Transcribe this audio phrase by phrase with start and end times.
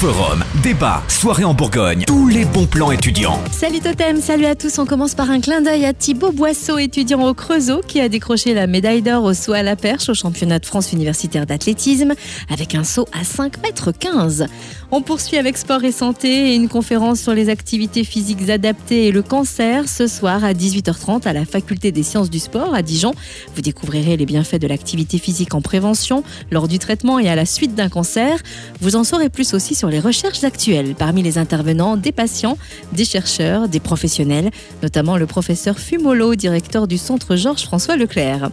[0.00, 3.38] Forum, débat, soirée en Bourgogne, tous les bons plans étudiants.
[3.52, 4.78] Salut Totem, salut à tous.
[4.78, 8.54] On commence par un clin d'œil à Thibaut Boisseau, étudiant au Creusot, qui a décroché
[8.54, 12.14] la médaille d'or au saut à la perche au championnat de France universitaire d'athlétisme
[12.48, 14.46] avec un saut à 5 mètres 15.
[14.90, 19.12] On poursuit avec sport et santé et une conférence sur les activités physiques adaptées et
[19.12, 23.12] le cancer ce soir à 18h30 à la faculté des sciences du sport à Dijon.
[23.54, 27.44] Vous découvrirez les bienfaits de l'activité physique en prévention, lors du traitement et à la
[27.44, 28.38] suite d'un cancer.
[28.80, 30.94] Vous en saurez plus aussi sur les recherches actuelles.
[30.96, 32.56] Parmi les intervenants, des patients,
[32.92, 34.50] des chercheurs, des professionnels,
[34.82, 38.50] notamment le professeur Fumolo, directeur du centre Georges-François Leclerc.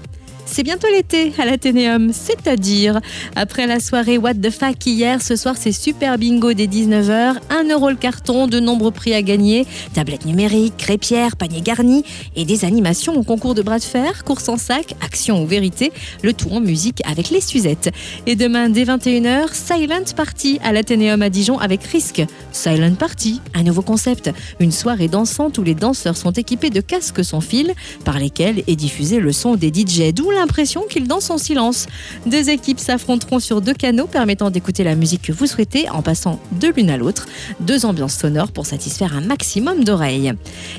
[0.50, 3.00] C'est bientôt l'été à l'Athénéum, c'est-à-dire.
[3.36, 7.70] Après la soirée What the Fuck hier, ce soir c'est super bingo dès 19h, 1
[7.70, 12.04] euro le carton, de nombreux prix à gagner, tablettes numériques, crêpières, paniers garnis
[12.36, 15.92] et des animations au concours de bras de fer, course en sac, action ou vérité,
[16.24, 17.92] le tout en musique avec les Suzettes.
[18.26, 22.24] Et demain dès 21h, Silent Party à l'Athénéum à Dijon avec Risque.
[22.54, 24.32] Silent Party, un nouveau concept,
[24.62, 27.74] une soirée dansante où les danseurs sont équipés de casques sans fil
[28.06, 31.88] par lesquels est diffusé le son des DJ, l'impression qu'ils dansent en silence.
[32.26, 36.40] Deux équipes s'affronteront sur deux canaux permettant d'écouter la musique que vous souhaitez en passant
[36.60, 37.28] de l'une à l'autre.
[37.60, 40.34] Deux ambiances sonores pour satisfaire un maximum d'oreilles.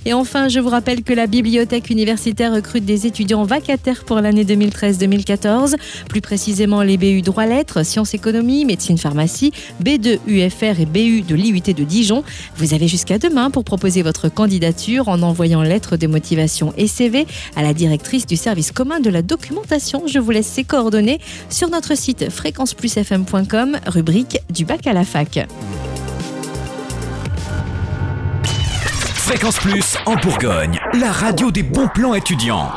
[0.05, 4.45] Et enfin, je vous rappelle que la bibliothèque universitaire recrute des étudiants vacataires pour l'année
[4.45, 5.75] 2013-2014,
[6.09, 11.35] plus précisément les BU droit lettres, sciences économie, médecine pharmacie, B2 UFR et BU de
[11.35, 12.23] l'IUT de Dijon.
[12.57, 17.27] Vous avez jusqu'à demain pour proposer votre candidature en envoyant lettre de motivation et CV
[17.57, 19.48] à la directrice du service commun de la documentation.
[20.07, 25.47] Je vous laisse ses coordonnées sur notre site fréquenceplusfm.com, rubrique du bac à la fac.
[29.15, 32.71] Fréquence Plus en Bourgogne, la radio des bons plans étudiants.